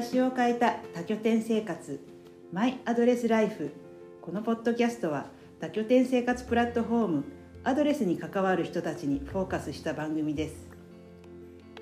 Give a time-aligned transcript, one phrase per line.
[0.00, 2.00] 私を変えた多拠点生活
[2.54, 3.70] マイアドレスライフ。
[4.22, 5.26] このポッドキャストは
[5.60, 7.24] 多拠点生活プラットフォーム
[7.64, 10.70] アドレスに関わる人たちにフォーカスした番組です。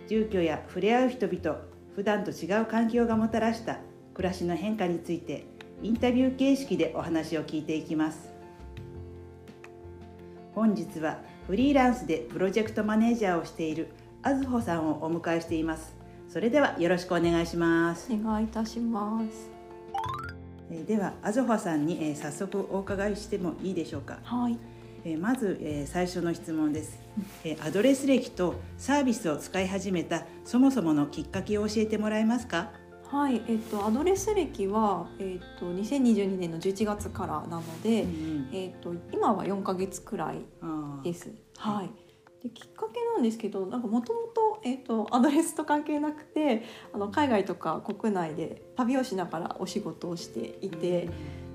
[0.09, 1.61] 住居や触れ合う人々
[1.95, 3.79] 普段と違う環境がもたらした
[4.15, 5.47] 暮らしの変化について
[5.85, 8.33] インタビュー形式でお話を聞いていきます。
[10.57, 13.91] 本日はフリーランスでプロジェクトマネージャーをしている
[14.25, 15.98] あずほさんをお迎えしています。
[16.29, 18.13] それではよろしくお願いします。
[18.13, 19.51] お願いいたします。
[20.71, 24.19] えではあずほさんに、え早速お伺いしてもいいでしょうか？
[24.23, 24.59] はい。
[25.05, 26.99] えまず、え最初の質問です、
[27.45, 32.73] えアドレス歴とサービスを使い始めたそもそものきっかけを教えてもらえますか？
[33.11, 33.43] はい。
[33.49, 40.45] えっとアドレス歴はえっと2022年の11月からなので、うんえっと今は4ヶ月くらい
[41.03, 41.33] です。
[41.57, 41.91] はい
[42.43, 51.09] できっかけなんですけどなんかもともとえっとアドレスと関係なくてあの海外とか国内で旅をしながらお仕事をしていて、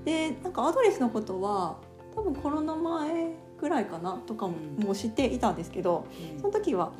[0.04, 1.78] でなんかアドレスのことは
[2.14, 6.40] 多分コロナ前ぐらいかなとかもうんもう知っていたんですけど、うん。
[6.40, 6.92] その時は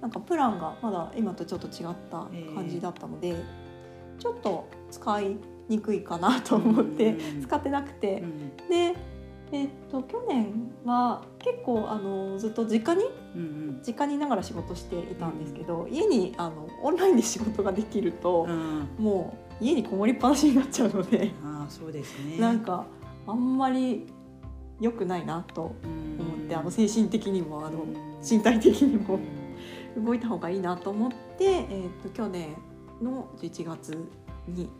[0.00, 3.34] なんかプランがまだ今とちょっと違った感じだったので、
[4.18, 5.36] ちょっと使い
[5.68, 7.42] にくいかなと思ってうん。
[7.42, 8.56] 使ってなくて、うん。
[8.68, 8.94] で、
[9.54, 13.80] えっと去年は結構あのずっと実家にうんうん。
[13.86, 18.88] 実家にいながら仕事していたんですけど、家にあのオンラインで仕事ができるとう、ん。
[18.98, 22.38] もう家にこもりっぱなしになっちゃうので、あーそうですね。
[22.38, 22.86] なんか
[23.26, 24.06] あんまり
[24.80, 27.84] 良くないなと思って、あの精神的にもあの
[28.22, 29.18] 身体的にも
[29.96, 32.56] 動いた方がいいなと思って、えー、と去年
[33.02, 33.98] の11月
[34.48, 34.70] に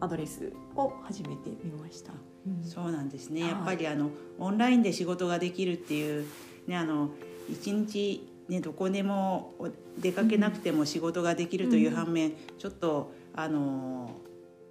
[0.00, 2.12] アドレスを始めてみました。
[2.62, 3.50] そうなんですね、はい。
[3.50, 6.26] やっぱりあのオンラインで仕事ができるっていう
[6.66, 7.10] ねあの
[7.50, 14.10] 一日ねどこでもお出かけなくても仕事ができるという反面、ちょっとあの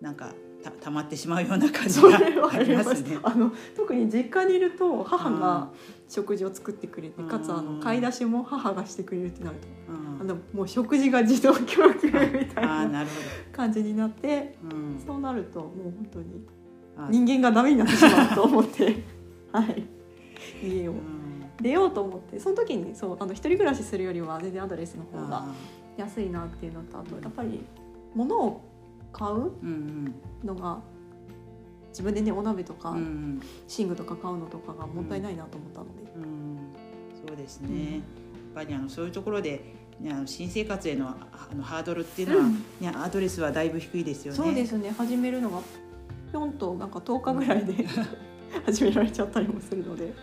[0.01, 2.16] なんかた溜まってしまうような感じが
[2.51, 3.01] あります。
[3.03, 3.17] ね。
[3.22, 5.69] あの特に実家にいると母が
[6.07, 10.22] 食事を作ってくれて、うんかつあの買い出しも母がしてくれるってなると、うん。
[10.22, 13.06] あのもう食事が自動供給みたいな
[13.51, 15.03] 感じになってうん。
[15.06, 16.62] そうなるともう本当にあ
[17.09, 19.04] 人間がダメになってしまうと思って。
[19.52, 19.84] はい。
[20.64, 20.92] 家を。
[20.92, 21.00] うん。
[21.62, 22.40] 出ようと思って。
[22.40, 25.48] その時にそうあの一人暮らしするよりは全然アドレスの方があ
[25.98, 27.64] 安いなっていうのとあとやっぱり
[28.16, 28.62] 物を
[29.12, 29.52] 買う
[30.44, 30.81] のが
[31.90, 33.42] 自分でねお鍋とか、うんうん。
[33.78, 36.58] 寝具とか買うのとかがもったいないなと思ったので、うん
[37.25, 38.02] そうですね、やっ
[38.54, 39.64] ぱりあのそういうところで、
[40.25, 41.16] 新生活へのあ
[41.52, 42.30] あのハードルっていう
[42.81, 44.38] のは、アドレスはだいぶ低いですよね。
[44.38, 44.92] そうですね。
[44.92, 45.62] 始めるのが
[46.33, 47.85] ぴょんとなんか10日ぐらいで
[48.66, 50.13] 始められちゃったりもするので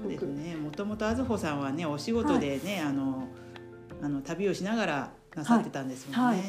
[0.00, 0.56] そうですね。
[0.56, 3.28] もともとあずほさんはね、お仕事でね、あの、
[4.00, 6.22] あの旅をしながらなさってたんですもんね。
[6.22, 6.46] はいはい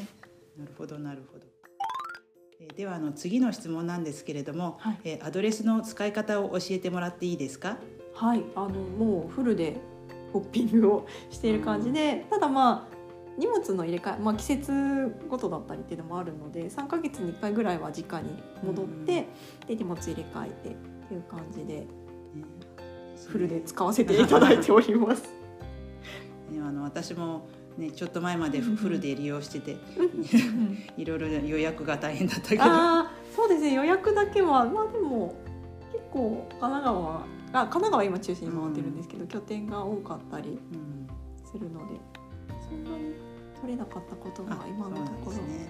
[0.57, 1.45] なるほど、なるほど。
[2.61, 7.77] えーでは、あの次の質問なんですけれども、はいえーアドレスの使い方を教えてもらっていいですか？
[8.13, 9.77] はいあのもうフルで
[10.33, 12.98] ホッピングをしている感じで、ただまあ
[13.39, 19.27] 荷物の入れ替え、まあ、季節ごとだったりっていうのもあるので3ヶ月に1回ぐらいは実家に戻って、
[19.67, 20.75] で荷物入れ替えてっ
[21.07, 21.87] ていう感じでね
[23.27, 25.23] フルで使わせていただいております。
[26.51, 27.47] ねあの私も
[27.77, 29.77] ね、ちょっと前までフフルで利用してて、
[30.97, 32.63] いろいろ予約が大変だったけど。
[33.33, 33.73] そうですね。
[33.73, 35.35] 予約だけはまあでも
[35.93, 40.99] 結構神奈川はあ神奈川は今中心に回ってるんですけど、拠点が多かったりうん。
[41.51, 41.99] するので
[42.61, 43.15] そんなに
[43.61, 45.67] 取れなかったことがあ今のところね。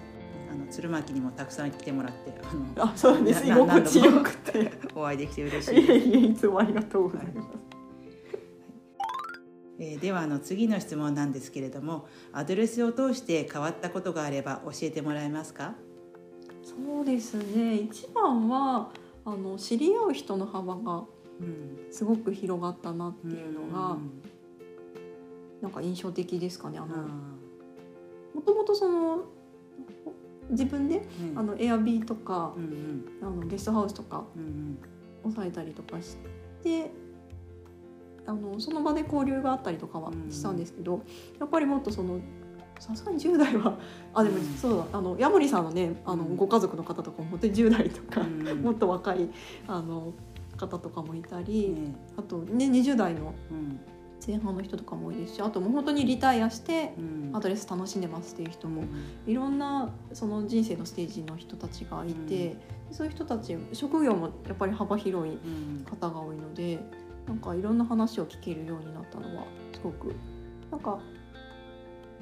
[0.50, 3.46] あの鶴巻にもたくさん来てもらって、あのあそうです。
[3.46, 4.72] 居な心地よくて。
[4.94, 6.08] お会いできて嬉しいえいです。
[6.08, 7.48] いえいつもありがとうございます。
[9.78, 15.74] えーではあの次の質問なんですけれども、アドレスを通して変わったことがあれば教えてもらえますか？
[16.62, 17.76] そうですね。
[17.76, 18.90] 一番は
[19.24, 21.04] あの知り合う人の幅が
[21.40, 24.10] うん、すごく広がったなっていうのが、うん。
[25.62, 26.94] なんか印象的ですかねあの。
[26.94, 26.98] あ
[28.40, 29.24] もともとその
[30.48, 33.04] 自分でーねあのエアビーとかうんうん。
[33.22, 34.78] あのゲストハウスとかうんうん。
[35.22, 36.16] 抑えたりとかし
[36.62, 36.90] て
[38.26, 41.02] あのその場で交流があったりとかはしたんですけど、
[41.38, 42.20] やっぱりもっとその
[42.78, 43.78] さすがに10代は
[44.14, 46.36] あでもうんそうだあのヤモリさんのねあのうん。
[46.36, 48.58] ご家族の方とかも本当に10代とか、うんうん。
[48.64, 49.28] もっと若い
[49.68, 50.14] あの
[50.56, 51.94] 方とかもいたり、ね。
[52.16, 53.80] あとね20代のうん
[54.26, 57.30] 前半の人とかも多いですしあともう本当にリタイアしてうん。
[57.32, 59.30] アドレス楽しんでますっていう人もうん。
[59.30, 62.56] いろんなその人生のステージの人たちがいて、
[62.90, 65.84] そういう人たち職業もやっぱり幅広いうん。
[65.84, 66.80] 方が多いので
[67.26, 70.14] なんかいろんな話を聞けるようになったのはすごく
[70.70, 70.98] なんか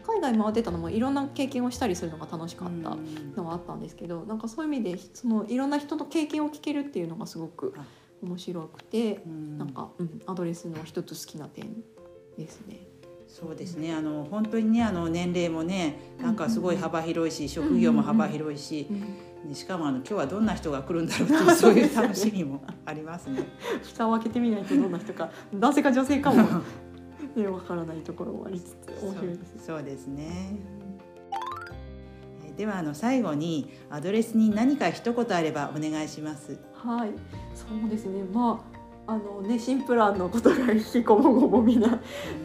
[0.06, 3.34] 海外回ってたのもいろんな経験をしたりするのが楽しかったうん。
[3.36, 7.84] のはあったんですけどなんかそういう意味でそのいろんな人の経験を聞けるっていうのがすごくあ
[8.22, 11.82] 面白くてうんなんか、うん、アドレスの一つ好きな点
[12.36, 12.86] ですね。
[13.26, 18.88] そうですねあの本当にねあの年齢もねなんかすごい幅広いし、職業も幅広いし、
[19.46, 23.44] でしかもあの今日はどんな人が来るんだろうっていう そういう楽しみもありますね。
[23.82, 26.42] 蓋を開けてみないとどんな人か男性か女性かも、
[27.36, 29.52] ね、わからないところもありつつ面白いです。
[29.58, 30.77] そうそうですね。
[32.58, 36.58] えではあの最後にアドレスに何か一言あればお願いします。
[36.74, 37.10] はい、
[37.54, 38.24] そうですね。
[38.24, 38.60] ま
[39.06, 41.98] ああのね新プランのことが引きこもごもみな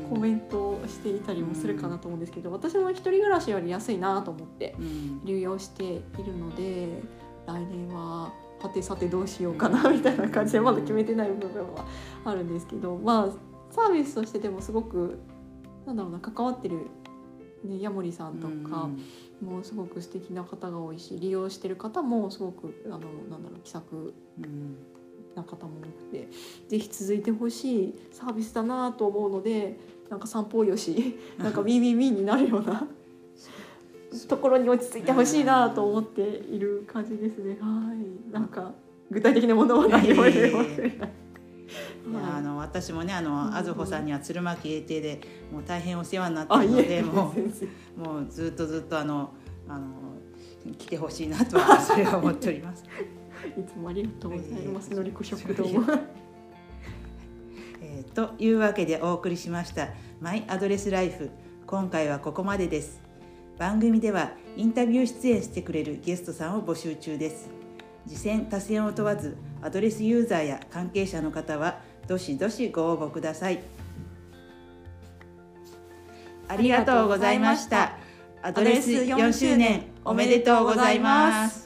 [0.10, 6.88] コメントをしていたりもするかなと思うんですけど、私も一人暮らしより安いなと思ってうん流用しているので、
[7.48, 8.32] 来年は
[8.62, 11.86] はてさてどうしようかなみたいな感じでまだ決めてない部分は
[12.24, 15.20] あるんですけど、まあサービスとしてでもすごく
[15.86, 16.88] なんだろうな関わってる。
[17.64, 18.90] ね、ヤモリさんとか
[19.42, 24.78] もうすごく素敵な方が多いし利用してる方もすごくあのなんだろう気さくうん
[25.36, 26.28] な方も多くて
[26.68, 29.78] ぜひ続いてほしいサービスだなと思うので
[30.10, 32.88] なんか散歩よし なんか BBB になるような
[34.28, 37.58] ところに落ち着いてほしいなと思っている感じですね。
[37.60, 38.32] はい。
[38.32, 38.72] なんか
[39.10, 41.23] 具体的なものは何も言えません。
[42.12, 45.22] あの私もねあのあずほさんには鶴巻英帝で
[45.52, 47.34] もう大変お世話になってるのでも
[47.98, 49.32] うもうずっとずっとあの
[49.70, 49.86] あの
[50.78, 52.84] 来てほしいなとそれは思っております。
[53.58, 54.92] いつもありがとうございます。
[54.94, 55.84] のりこ食堂も。
[57.82, 59.90] えーというわけでお送りしました
[60.22, 61.30] 「マイアドレスライフ」
[61.68, 63.02] 今回はここまでです
[63.58, 67.50] 番組ではインタビュー出演してくれるゲストさんを募集中です
[68.08, 73.62] 次戦多戦を問わずアドレスユーザーや関係者の方はどしどしご応募ください。
[76.48, 77.98] ありがとうございました。
[78.46, 81.63] アドレス4周年おめでとうございます